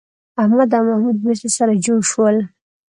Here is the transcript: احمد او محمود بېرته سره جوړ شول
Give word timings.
احمد 0.41 0.69
او 0.77 0.83
محمود 0.89 1.17
بېرته 1.25 1.47
سره 1.57 1.73
جوړ 1.85 1.99
شول 2.11 2.35